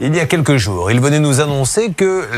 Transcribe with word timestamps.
Il 0.00 0.14
y 0.14 0.20
a 0.20 0.26
quelques 0.26 0.58
jours, 0.58 0.92
il 0.92 1.00
venait 1.00 1.18
nous 1.18 1.40
annoncer 1.40 1.90
que 1.90 2.28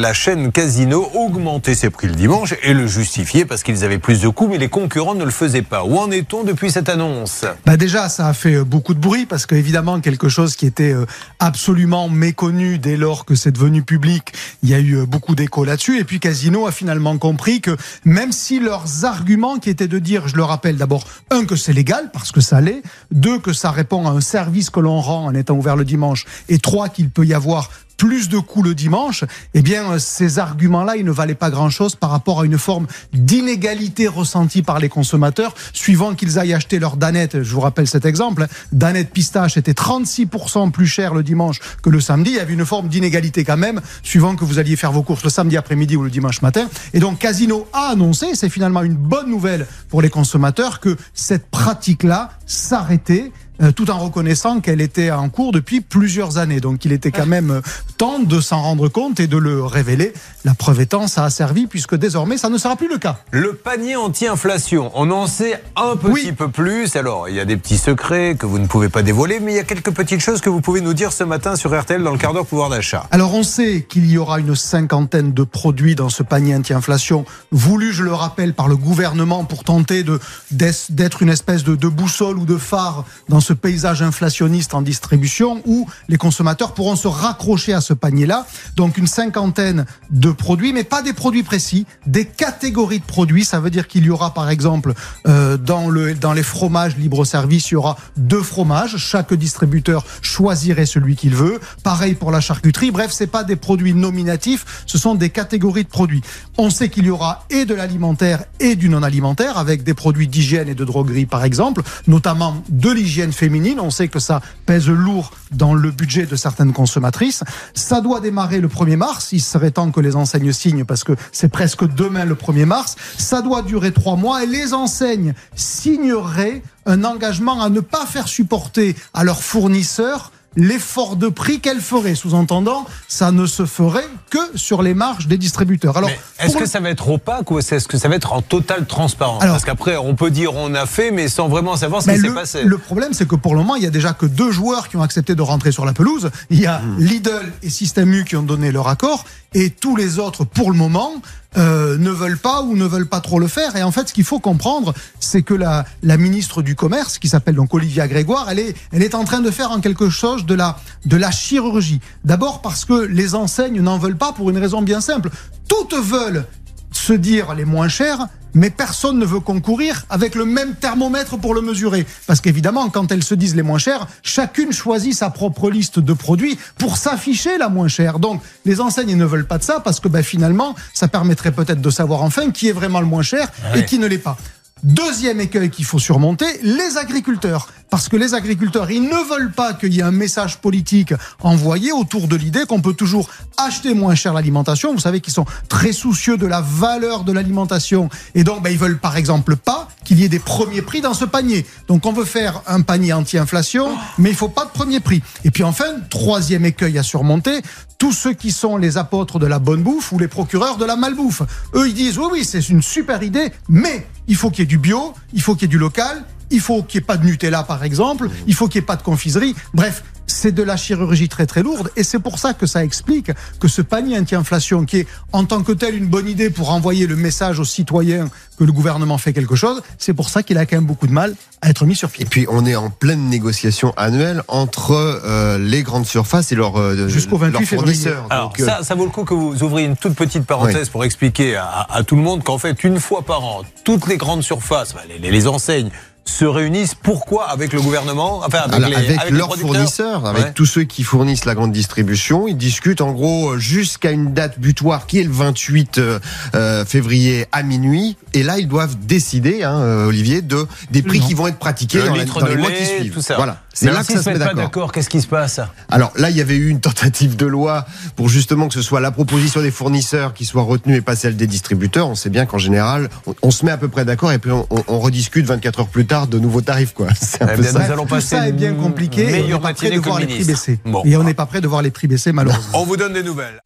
la 0.00 0.12
chaîne 0.12 0.50
Casino 0.50 1.08
augmentait 1.14 1.76
ses 1.76 1.88
prix 1.88 2.08
le 2.08 2.14
dimanche 2.16 2.56
et 2.64 2.74
le 2.74 2.88
justifiait 2.88 3.44
parce 3.44 3.62
qu'ils 3.62 3.84
avaient 3.84 4.00
plus 4.00 4.20
de 4.20 4.28
coûts, 4.28 4.48
mais 4.48 4.58
les 4.58 4.68
concurrents 4.68 5.14
ne 5.14 5.24
le 5.24 5.30
faisaient 5.30 5.62
pas. 5.62 5.84
Où 5.84 5.96
en 5.96 6.10
est-on 6.10 6.42
depuis 6.42 6.72
cette 6.72 6.88
annonce? 6.88 7.44
Bah 7.66 7.76
Déjà, 7.76 8.08
ça 8.08 8.26
a 8.26 8.32
fait 8.32 8.56
euh, 8.56 8.64
beaucoup 8.64 8.94
de 8.94 8.98
bruit 8.98 9.26
parce 9.26 9.46
qu'évidemment, 9.46 10.00
quelque 10.00 10.28
chose 10.28 10.56
qui 10.56 10.66
était 10.66 10.92
euh, 10.92 11.06
absolument 11.38 12.08
méconnu 12.08 12.78
dès 12.78 12.96
lors 12.96 13.24
que 13.24 13.36
c'est 13.36 13.52
devenu 13.52 13.84
public, 13.84 14.32
il 14.64 14.70
y 14.70 14.74
a 14.74 14.80
eu 14.80 14.96
euh, 14.96 15.06
beaucoup 15.06 15.36
d'écho 15.36 15.64
là-dessus. 15.64 16.00
Et 16.00 16.04
puis 16.04 16.18
Casino 16.18 16.66
a 16.66 16.72
finalement 16.72 17.16
compris 17.18 17.60
que 17.60 17.76
même 18.04 18.32
si 18.32 18.58
leurs 18.58 19.04
arguments 19.04 19.58
qui 19.58 19.70
étaient 19.70 19.86
de 19.86 20.00
dire, 20.00 20.26
je 20.26 20.34
le 20.34 20.42
rappelle 20.42 20.78
d'abord, 20.78 21.04
un, 21.30 21.44
que 21.44 21.54
c'est 21.54 21.72
légal 21.72 22.10
parce 22.12 22.32
que 22.32 22.40
ça 22.40 22.60
l'est, 22.60 22.82
deux, 23.12 23.38
que 23.38 23.52
ça 23.52 23.70
répond 23.70 24.08
à 24.08 24.10
un 24.10 24.20
service 24.20 24.68
que 24.68 24.80
l'on 24.80 25.00
rend 25.00 25.26
en 25.26 25.34
étant 25.36 25.54
ouvert 25.54 25.76
le 25.76 25.84
dimanche, 25.84 26.24
et 26.48 26.58
trois, 26.58 26.88
qu'il 26.88 27.04
peut 27.14 27.24
y 27.24 27.34
avoir 27.34 27.70
plus 27.96 28.28
de 28.28 28.38
coups 28.38 28.66
le 28.66 28.74
dimanche, 28.74 29.24
eh 29.54 29.62
bien, 29.62 29.98
ces 29.98 30.38
arguments-là, 30.38 30.96
ils 30.96 31.04
ne 31.04 31.10
valaient 31.10 31.34
pas 31.34 31.50
grand-chose 31.50 31.94
par 31.94 32.10
rapport 32.10 32.40
à 32.40 32.44
une 32.44 32.58
forme 32.58 32.86
d'inégalité 33.12 34.08
ressentie 34.08 34.62
par 34.62 34.78
les 34.78 34.88
consommateurs, 34.88 35.54
suivant 35.72 36.14
qu'ils 36.14 36.38
aillent 36.38 36.54
acheter 36.54 36.78
leur 36.78 36.96
danette. 36.96 37.42
Je 37.42 37.54
vous 37.54 37.60
rappelle 37.60 37.86
cet 37.86 38.04
exemple. 38.04 38.42
Hein. 38.42 38.48
Danette 38.72 39.10
pistache 39.10 39.56
était 39.56 39.72
36% 39.72 40.70
plus 40.70 40.86
cher 40.86 41.14
le 41.14 41.22
dimanche 41.22 41.60
que 41.82 41.90
le 41.90 42.00
samedi. 42.00 42.30
Il 42.30 42.36
y 42.36 42.40
avait 42.40 42.52
une 42.52 42.66
forme 42.66 42.88
d'inégalité 42.88 43.44
quand 43.44 43.56
même, 43.56 43.80
suivant 44.02 44.36
que 44.36 44.44
vous 44.44 44.58
alliez 44.58 44.76
faire 44.76 44.92
vos 44.92 45.02
courses 45.02 45.24
le 45.24 45.30
samedi 45.30 45.56
après-midi 45.56 45.96
ou 45.96 46.02
le 46.02 46.10
dimanche 46.10 46.42
matin. 46.42 46.68
Et 46.92 46.98
donc, 46.98 47.18
Casino 47.18 47.66
a 47.72 47.90
annoncé, 47.92 48.34
c'est 48.34 48.48
finalement 48.48 48.82
une 48.82 48.96
bonne 48.96 49.30
nouvelle 49.30 49.66
pour 49.88 50.02
les 50.02 50.10
consommateurs, 50.10 50.80
que 50.80 50.96
cette 51.14 51.46
pratique-là 51.46 52.30
s'arrêtait 52.46 53.32
euh, 53.62 53.72
tout 53.72 53.90
en 53.90 53.98
reconnaissant 53.98 54.60
qu'elle 54.60 54.80
était 54.80 55.10
en 55.10 55.28
cours 55.28 55.52
depuis 55.52 55.80
plusieurs 55.80 56.38
années. 56.38 56.60
Donc 56.60 56.84
il 56.84 56.92
était 56.92 57.12
quand 57.12 57.26
même 57.26 57.62
temps 57.96 58.18
de 58.18 58.40
s'en 58.40 58.60
rendre 58.60 58.88
compte 58.88 59.20
et 59.20 59.26
de 59.26 59.36
le 59.36 59.64
révéler. 59.64 60.12
La 60.44 60.54
preuve 60.54 60.80
étant, 60.80 61.06
ça 61.06 61.24
a 61.24 61.30
servi 61.30 61.66
puisque 61.66 61.94
désormais, 61.94 62.36
ça 62.36 62.48
ne 62.48 62.58
sera 62.58 62.76
plus 62.76 62.88
le 62.88 62.98
cas. 62.98 63.18
Le 63.30 63.54
panier 63.54 63.96
anti-inflation, 63.96 64.90
on 64.94 65.10
en 65.10 65.26
sait 65.26 65.62
un 65.76 65.96
petit 65.96 66.32
peu 66.32 66.48
plus. 66.48 66.96
Alors, 66.96 67.28
il 67.28 67.36
y 67.36 67.40
a 67.40 67.44
des 67.44 67.56
petits 67.56 67.78
secrets 67.78 68.36
que 68.38 68.46
vous 68.46 68.58
ne 68.58 68.66
pouvez 68.66 68.88
pas 68.88 69.02
dévoiler, 69.02 69.40
mais 69.40 69.52
il 69.52 69.56
y 69.56 69.60
a 69.60 69.64
quelques 69.64 69.92
petites 69.92 70.20
choses 70.20 70.40
que 70.40 70.50
vous 70.50 70.60
pouvez 70.60 70.80
nous 70.80 70.94
dire 70.94 71.12
ce 71.12 71.24
matin 71.24 71.56
sur 71.56 71.78
RTL 71.78 72.02
dans 72.02 72.12
le 72.12 72.18
quart 72.18 72.32
d'heure 72.34 72.46
pouvoir 72.46 72.70
d'achat. 72.70 73.06
Alors, 73.10 73.34
on 73.34 73.42
sait 73.42 73.86
qu'il 73.88 74.10
y 74.10 74.18
aura 74.18 74.40
une 74.40 74.54
cinquantaine 74.54 75.32
de 75.32 75.44
produits 75.44 75.94
dans 75.94 76.08
ce 76.08 76.22
panier 76.22 76.56
anti-inflation, 76.56 77.24
voulu, 77.52 77.92
je 77.92 78.02
le 78.02 78.12
rappelle, 78.12 78.54
par 78.54 78.68
le 78.68 78.76
gouvernement 78.76 79.44
pour 79.44 79.64
tenter 79.64 80.04
d'être 80.50 81.22
une 81.22 81.28
espèce 81.28 81.64
de, 81.64 81.76
de 81.76 81.88
boussole 81.88 82.38
ou 82.38 82.44
de 82.44 82.56
phare 82.56 83.04
dans 83.28 83.40
ce 83.44 83.52
paysage 83.52 84.02
inflationniste 84.02 84.74
en 84.74 84.82
distribution 84.82 85.62
où 85.66 85.86
les 86.08 86.16
consommateurs 86.16 86.74
pourront 86.74 86.96
se 86.96 87.06
raccrocher 87.06 87.74
à 87.74 87.80
ce 87.80 87.92
panier-là. 87.92 88.46
Donc 88.74 88.96
une 88.96 89.06
cinquantaine 89.06 89.84
de 90.10 90.30
produits, 90.32 90.72
mais 90.72 90.82
pas 90.82 91.02
des 91.02 91.12
produits 91.12 91.42
précis, 91.42 91.86
des 92.06 92.24
catégories 92.24 93.00
de 93.00 93.04
produits. 93.04 93.44
Ça 93.44 93.60
veut 93.60 93.70
dire 93.70 93.86
qu'il 93.86 94.04
y 94.04 94.10
aura 94.10 94.32
par 94.34 94.48
exemple 94.50 94.94
euh, 95.28 95.56
dans, 95.56 95.90
le, 95.90 96.14
dans 96.14 96.32
les 96.32 96.42
fromages 96.42 96.96
libre-service, 96.96 97.70
il 97.70 97.74
y 97.74 97.76
aura 97.76 97.96
deux 98.16 98.42
fromages. 98.42 98.96
Chaque 98.96 99.34
distributeur 99.34 100.04
choisirait 100.22 100.86
celui 100.86 101.14
qu'il 101.14 101.34
veut. 101.34 101.60
Pareil 101.82 102.14
pour 102.14 102.30
la 102.30 102.40
charcuterie. 102.40 102.90
Bref, 102.90 103.10
c'est 103.12 103.26
pas 103.26 103.44
des 103.44 103.56
produits 103.56 103.94
nominatifs, 103.94 104.84
ce 104.86 104.96
sont 104.96 105.14
des 105.14 105.30
catégories 105.30 105.84
de 105.84 105.88
produits. 105.88 106.22
On 106.56 106.70
sait 106.70 106.88
qu'il 106.88 107.04
y 107.04 107.10
aura 107.10 107.44
et 107.50 107.66
de 107.66 107.74
l'alimentaire 107.74 108.44
et 108.58 108.74
du 108.74 108.88
non-alimentaire 108.88 109.58
avec 109.58 109.82
des 109.82 109.94
produits 109.94 110.28
d'hygiène 110.28 110.68
et 110.68 110.74
de 110.74 110.84
droguerie 110.84 111.26
par 111.26 111.44
exemple, 111.44 111.82
notamment 112.06 112.62
de 112.70 112.90
l'hygiène 112.90 113.32
féminine. 113.34 113.80
On 113.80 113.90
sait 113.90 114.08
que 114.08 114.18
ça 114.18 114.40
pèse 114.66 114.88
lourd 114.88 115.32
dans 115.52 115.74
le 115.74 115.90
budget 115.90 116.26
de 116.26 116.36
certaines 116.36 116.72
consommatrices. 116.72 117.44
Ça 117.74 118.00
doit 118.00 118.20
démarrer 118.20 118.60
le 118.60 118.68
1er 118.68 118.96
mars. 118.96 119.32
Il 119.32 119.40
serait 119.40 119.70
temps 119.70 119.90
que 119.90 120.00
les 120.00 120.16
enseignes 120.16 120.52
signent 120.52 120.84
parce 120.84 121.04
que 121.04 121.12
c'est 121.32 121.48
presque 121.48 121.84
demain 121.84 122.24
le 122.24 122.34
1er 122.34 122.64
mars. 122.64 122.96
Ça 123.18 123.42
doit 123.42 123.62
durer 123.62 123.92
trois 123.92 124.16
mois 124.16 124.42
et 124.42 124.46
les 124.46 124.74
enseignes 124.74 125.34
signeraient 125.54 126.62
un 126.86 127.04
engagement 127.04 127.62
à 127.62 127.70
ne 127.70 127.80
pas 127.80 128.06
faire 128.06 128.28
supporter 128.28 128.94
à 129.14 129.24
leurs 129.24 129.42
fournisseurs 129.42 130.32
l'effort 130.56 131.16
de 131.16 131.28
prix 131.28 131.60
qu'elle 131.60 131.80
ferait. 131.80 132.14
Sous-entendant, 132.14 132.86
ça 133.08 133.32
ne 133.32 133.46
se 133.46 133.66
ferait 133.66 134.08
que 134.30 134.38
sur 134.54 134.82
les 134.82 134.94
marges 134.94 135.26
des 135.26 135.38
distributeurs. 135.38 135.96
Alors, 135.96 136.10
est-ce 136.38 136.56
que 136.56 136.66
ça 136.66 136.80
va 136.80 136.90
être 136.90 137.08
opaque 137.08 137.50
ou 137.50 137.58
est-ce 137.58 137.88
que 137.88 137.98
ça 137.98 138.08
va 138.08 138.16
être 138.16 138.32
en 138.32 138.42
totale 138.42 138.86
transparence 138.86 139.44
Parce 139.44 139.64
qu'après, 139.64 139.96
on 139.96 140.14
peut 140.14 140.30
dire 140.30 140.54
on 140.54 140.74
a 140.74 140.86
fait, 140.86 141.10
mais 141.10 141.28
sans 141.28 141.48
vraiment 141.48 141.76
savoir 141.76 142.02
ce 142.02 142.10
qui 142.10 142.20
s'est 142.20 142.34
passé. 142.34 142.62
Le 142.64 142.78
problème, 142.78 143.12
c'est 143.12 143.28
que 143.28 143.36
pour 143.36 143.54
le 143.54 143.60
moment, 143.60 143.76
il 143.76 143.82
y 143.82 143.86
a 143.86 143.90
déjà 143.90 144.12
que 144.12 144.26
deux 144.26 144.50
joueurs 144.50 144.88
qui 144.88 144.96
ont 144.96 145.02
accepté 145.02 145.34
de 145.34 145.42
rentrer 145.42 145.72
sur 145.72 145.84
la 145.84 145.92
pelouse. 145.92 146.30
Il 146.50 146.60
y 146.60 146.66
a 146.66 146.78
hmm. 146.78 146.98
Lidl 146.98 147.52
et 147.62 147.70
Système 147.70 148.12
U 148.12 148.24
qui 148.24 148.36
ont 148.36 148.42
donné 148.42 148.72
leur 148.72 148.88
accord, 148.88 149.24
et 149.54 149.70
tous 149.70 149.96
les 149.96 150.18
autres, 150.18 150.44
pour 150.44 150.70
le 150.70 150.76
moment, 150.76 151.12
euh, 151.56 151.96
ne 151.98 152.10
veulent 152.10 152.38
pas 152.38 152.62
ou 152.62 152.76
ne 152.76 152.84
veulent 152.84 153.08
pas 153.08 153.20
trop 153.20 153.38
le 153.38 153.48
faire. 153.48 153.76
Et 153.76 153.82
en 153.82 153.90
fait, 153.90 154.08
ce 154.08 154.14
qu'il 154.14 154.24
faut 154.24 154.40
comprendre, 154.40 154.94
c'est 155.20 155.42
que 155.42 155.54
la, 155.54 155.84
la 156.02 156.16
ministre 156.16 156.62
du 156.62 156.74
Commerce, 156.74 157.18
qui 157.18 157.28
s'appelle 157.28 157.54
donc 157.54 157.72
Olivia 157.74 158.08
Grégoire, 158.08 158.48
elle 158.50 158.58
est, 158.58 158.74
elle 158.92 159.02
est 159.02 159.14
en 159.14 159.24
train 159.24 159.40
de 159.40 159.50
faire 159.50 159.70
en 159.70 159.80
quelque 159.80 160.10
chose 160.10 160.46
de 160.46 160.54
la, 160.54 160.76
de 161.04 161.16
la 161.16 161.30
chirurgie. 161.30 162.00
D'abord 162.24 162.62
parce 162.62 162.84
que 162.84 163.06
les 163.06 163.34
enseignes 163.34 163.80
n'en 163.80 163.98
veulent 163.98 164.16
pas 164.16 164.32
pour 164.32 164.50
une 164.50 164.58
raison 164.58 164.82
bien 164.82 165.00
simple. 165.00 165.30
Toutes 165.68 165.94
veulent 165.94 166.46
se 166.92 167.12
dire 167.12 167.54
les 167.54 167.64
moins 167.64 167.88
chères, 167.88 168.28
mais 168.54 168.70
personne 168.70 169.18
ne 169.18 169.24
veut 169.24 169.40
concourir 169.40 170.04
avec 170.10 170.34
le 170.34 170.44
même 170.44 170.74
thermomètre 170.74 171.38
pour 171.38 171.54
le 171.54 171.60
mesurer. 171.60 172.06
Parce 172.26 172.40
qu'évidemment, 172.40 172.88
quand 172.88 173.10
elles 173.12 173.24
se 173.24 173.34
disent 173.34 173.56
les 173.56 173.62
moins 173.62 173.78
chères, 173.78 174.06
chacune 174.22 174.72
choisit 174.72 175.14
sa 175.14 175.30
propre 175.30 175.70
liste 175.70 175.98
de 175.98 176.12
produits 176.12 176.58
pour 176.78 176.96
s'afficher 176.96 177.58
la 177.58 177.68
moins 177.68 177.88
chère. 177.88 178.18
Donc, 178.18 178.42
les 178.64 178.80
enseignes 178.80 179.16
ne 179.16 179.24
veulent 179.24 179.46
pas 179.46 179.58
de 179.58 179.64
ça 179.64 179.80
parce 179.80 180.00
que 180.00 180.08
ben, 180.08 180.22
finalement, 180.22 180.74
ça 180.92 181.08
permettrait 181.08 181.52
peut-être 181.52 181.80
de 181.80 181.90
savoir 181.90 182.22
enfin 182.22 182.50
qui 182.50 182.68
est 182.68 182.72
vraiment 182.72 183.00
le 183.00 183.06
moins 183.06 183.22
cher 183.22 183.48
et 183.74 183.84
qui 183.84 183.98
ne 183.98 184.06
l'est 184.06 184.18
pas. 184.18 184.36
Deuxième 184.84 185.40
écueil 185.40 185.70
qu'il 185.70 185.86
faut 185.86 185.98
surmonter, 185.98 186.44
les 186.62 186.98
agriculteurs. 186.98 187.68
Parce 187.88 188.10
que 188.10 188.18
les 188.18 188.34
agriculteurs, 188.34 188.90
ils 188.90 189.02
ne 189.02 189.28
veulent 189.30 189.52
pas 189.52 189.72
qu'il 189.72 189.94
y 189.94 190.00
ait 190.00 190.02
un 190.02 190.10
message 190.10 190.58
politique 190.58 191.14
envoyé 191.40 191.90
autour 191.90 192.28
de 192.28 192.36
l'idée 192.36 192.66
qu'on 192.66 192.82
peut 192.82 192.92
toujours 192.92 193.30
acheter 193.56 193.94
moins 193.94 194.14
cher 194.14 194.34
l'alimentation. 194.34 194.92
Vous 194.92 195.00
savez 195.00 195.20
qu'ils 195.20 195.32
sont 195.32 195.46
très 195.70 195.92
soucieux 195.92 196.36
de 196.36 196.46
la 196.46 196.60
valeur 196.60 197.24
de 197.24 197.32
l'alimentation. 197.32 198.10
Et 198.34 198.44
donc, 198.44 198.62
ben, 198.62 198.68
ils 198.68 198.78
veulent 198.78 198.98
par 198.98 199.16
exemple 199.16 199.56
pas 199.56 199.88
qu'il 200.04 200.20
y 200.20 200.24
ait 200.24 200.28
des 200.28 200.38
premiers 200.38 200.82
prix 200.82 201.00
dans 201.00 201.14
ce 201.14 201.24
panier. 201.24 201.66
Donc, 201.88 202.06
on 202.06 202.12
veut 202.12 202.24
faire 202.24 202.62
un 202.66 202.82
panier 202.82 203.12
anti-inflation, 203.12 203.88
mais 204.18 204.30
il 204.30 204.36
faut 204.36 204.48
pas 204.48 204.64
de 204.64 204.70
premier 204.70 205.00
prix. 205.00 205.22
Et 205.44 205.50
puis 205.50 205.64
enfin, 205.64 205.84
troisième 206.10 206.64
écueil 206.64 206.98
à 206.98 207.02
surmonter, 207.02 207.62
tous 207.98 208.12
ceux 208.12 208.32
qui 208.34 208.52
sont 208.52 208.76
les 208.76 208.98
apôtres 208.98 209.38
de 209.38 209.46
la 209.46 209.58
bonne 209.58 209.82
bouffe 209.82 210.12
ou 210.12 210.18
les 210.18 210.28
procureurs 210.28 210.76
de 210.76 210.84
la 210.84 210.96
malbouffe. 210.96 211.42
Eux, 211.74 211.88
ils 211.88 211.94
disent, 211.94 212.18
oui, 212.18 212.26
oui, 212.32 212.44
c'est 212.44 212.68
une 212.68 212.82
super 212.82 213.22
idée, 213.22 213.52
mais 213.68 214.06
il 214.28 214.36
faut 214.36 214.50
qu'il 214.50 214.60
y 214.60 214.62
ait 214.62 214.66
du 214.66 214.78
bio, 214.78 215.14
il 215.32 215.42
faut 215.42 215.54
qu'il 215.54 215.62
y 215.62 215.64
ait 215.64 215.68
du 215.68 215.78
local, 215.78 216.24
il 216.50 216.60
faut 216.60 216.82
qu'il 216.82 217.00
n'y 217.00 217.04
ait 217.04 217.06
pas 217.06 217.16
de 217.16 217.24
Nutella 217.24 217.62
par 217.62 217.84
exemple, 217.84 218.28
il 218.46 218.54
faut 218.54 218.68
qu'il 218.68 218.80
n'y 218.80 218.84
ait 218.84 218.86
pas 218.86 218.96
de 218.96 219.02
confiserie. 219.02 219.54
Bref, 219.72 220.04
c'est 220.26 220.52
de 220.52 220.62
la 220.62 220.76
chirurgie 220.76 221.28
très 221.28 221.46
très 221.46 221.62
lourde 221.62 221.90
et 221.96 222.04
c'est 222.04 222.18
pour 222.18 222.38
ça 222.38 222.54
que 222.54 222.66
ça 222.66 222.84
explique 222.84 223.30
que 223.60 223.68
ce 223.68 223.82
panier 223.82 224.18
anti-inflation 224.18 224.84
qui 224.84 224.98
est 224.98 225.06
en 225.32 225.44
tant 225.44 225.62
que 225.62 225.72
tel 225.72 225.94
une 225.94 226.06
bonne 226.06 226.28
idée 226.28 226.50
pour 226.50 226.70
envoyer 226.70 227.06
le 227.06 227.16
message 227.16 227.60
aux 227.60 227.64
citoyens 227.64 228.28
que 228.58 228.64
le 228.64 228.72
gouvernement 228.72 229.18
fait 229.18 229.32
quelque 229.32 229.56
chose, 229.56 229.82
c'est 229.98 230.14
pour 230.14 230.28
ça 230.28 230.42
qu'il 230.42 230.58
a 230.58 230.66
quand 230.66 230.76
même 230.76 230.86
beaucoup 230.86 231.06
de 231.06 231.12
mal 231.12 231.34
à 231.60 231.70
être 231.70 231.86
mis 231.86 231.96
sur 231.96 232.10
pied. 232.10 232.24
Et 232.24 232.28
puis 232.28 232.46
on 232.48 232.64
est 232.66 232.76
en 232.76 232.90
pleine 232.90 233.28
négociation 233.28 233.92
annuelle 233.96 234.42
entre 234.48 234.92
euh, 234.92 235.58
les 235.58 235.82
grandes 235.82 236.06
surfaces 236.06 236.52
et 236.52 236.54
leurs, 236.54 236.78
euh, 236.78 237.08
Jusqu'au 237.08 237.36
28 237.36 237.66
fournisseurs. 237.66 238.26
Alors 238.30 238.52
euh, 238.58 238.64
ça, 238.64 238.82
ça, 238.82 238.94
vaut 238.94 239.04
le 239.04 239.10
coup 239.10 239.24
que 239.24 239.34
vous 239.34 239.62
ouvriez 239.62 239.86
une 239.86 239.96
toute 239.96 240.14
petite 240.14 240.44
parenthèse 240.44 240.88
pour 240.88 241.04
expliquer 241.04 241.56
à, 241.56 242.02
tout 242.06 242.16
le 242.16 242.22
monde 242.22 242.44
qu'en 242.44 242.58
fait 242.58 242.84
une 242.84 243.00
fois 243.00 243.22
par 243.22 243.42
an, 243.44 243.62
toutes 243.84 244.06
les 244.06 244.16
grandes 244.16 244.42
surfaces, 244.42 244.94
les, 245.20 245.30
les 245.30 245.46
enseignes 245.48 245.90
se 246.24 246.44
réunissent. 246.44 246.94
Pourquoi 246.94 247.48
avec 247.48 247.72
le 247.72 247.80
gouvernement 247.80 248.42
Enfin, 248.44 248.62
avec, 248.70 249.30
leurs 249.30 249.56
fournisseurs, 249.56 250.26
avec 250.26 250.54
tous 250.54 250.66
ceux 250.66 250.84
qui 250.84 251.02
fournissent 251.02 251.44
la 251.44 251.54
grande 251.54 251.72
distribution. 251.72 252.48
Ils 252.48 252.56
discutent 252.56 253.00
en 253.00 253.12
gros 253.12 253.58
jusqu'à 253.58 254.10
une 254.10 254.32
date 254.32 254.58
butoir 254.58 255.06
qui 255.06 255.20
est 255.20 255.24
le 255.24 255.32
28 255.32 255.98
euh, 255.98 256.18
euh, 256.54 256.84
février 256.84 257.46
à 257.52 257.62
minuit. 257.62 258.16
Et 258.32 258.42
là, 258.42 258.58
ils 258.58 258.68
doivent 258.68 258.96
décider, 258.98 259.62
hein, 259.62 259.78
euh, 259.80 260.06
Olivier, 260.06 260.42
de 260.42 260.66
des 260.90 261.02
prix 261.02 261.20
qui 261.20 261.34
vont 261.34 261.46
être 261.46 261.58
pratiqués 261.58 262.02
dans, 262.02 262.14
les, 262.14 262.56
mois 262.56 262.70
qui 262.70 262.84
suivent. 262.84 263.12
Tout 263.12 263.20
ça. 263.20 263.36
Voilà. 263.36 263.63
C'est 263.74 263.90
là 263.90 264.04
que 264.04 264.12
ça 264.12 264.22
se 264.22 264.30
met 264.30 264.38
d'accord. 264.38 264.92
Qu'est-ce 264.92 265.10
qui 265.10 265.20
se 265.20 265.26
passe 265.26 265.60
Alors 265.90 266.12
là, 266.16 266.30
il 266.30 266.36
y 266.36 266.40
avait 266.40 266.56
eu 266.56 266.68
une 266.68 266.80
tentative 266.80 267.36
de 267.36 267.46
loi 267.46 267.86
pour 268.16 268.28
justement 268.28 268.68
que 268.68 268.74
ce 268.74 268.82
soit 268.82 269.00
la 269.00 269.10
proposition 269.10 269.60
des 269.60 269.70
fournisseurs 269.70 270.32
qui 270.32 270.44
soit 270.44 270.62
retenue 270.62 270.96
et 270.96 271.00
pas 271.00 271.16
celle 271.16 271.36
des 271.36 271.46
distributeurs. 271.46 272.08
On 272.08 272.14
sait 272.14 272.30
bien 272.30 272.46
qu'en 272.46 272.58
général, 272.58 273.10
on, 273.42 273.50
se 273.50 273.64
met 273.64 273.72
à 273.72 273.76
peu 273.76 273.88
près 273.88 274.04
d'accord 274.04 274.32
et 274.32 274.38
puis 274.38 274.52
on, 274.52 274.66
on 274.70 274.98
rediscute 275.00 275.46
24 275.46 275.80
heures 275.80 275.88
plus 275.88 276.06
tard 276.06 276.26
de 276.28 276.38
nouveaux 276.38 276.60
tarifs. 276.60 276.94
Quoi. 276.94 277.08
Un 277.40 277.48
eh 277.52 277.56
peu 277.56 277.62
ça. 277.62 277.84
Nous 277.84 277.92
allons 277.92 278.06
passer 278.06 278.36
Tout 278.36 278.42
ça 278.42 278.48
est 278.48 278.52
bien 278.52 278.74
compliqué 278.74 279.48
et 279.48 279.54
on 279.54 279.58
n'est 279.58 279.60
pas 279.60 279.74
prêt 279.74 279.90
de 279.90 279.98
voir 279.98 280.20
les 280.20 280.26
prix 280.26 280.44
baisser. 280.44 280.78
Et 281.04 281.16
on 281.16 281.24
n'est 281.24 281.34
pas 281.34 281.46
prêt 281.46 281.60
de 281.60 281.68
voir 281.68 281.82
les 281.82 281.90
prix 281.90 282.06
baisser 282.06 282.32
malheureusement. 282.32 282.78
On 282.78 282.84
vous 282.84 282.96
donne 282.96 283.12
des 283.12 283.22
nouvelles. 283.22 283.60